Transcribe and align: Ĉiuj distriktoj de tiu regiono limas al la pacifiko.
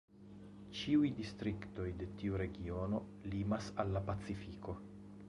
Ĉiuj 0.77 1.11
distriktoj 1.19 1.85
de 2.01 2.07
tiu 2.21 2.39
regiono 2.45 3.03
limas 3.35 3.69
al 3.85 3.93
la 3.99 4.03
pacifiko. 4.09 4.77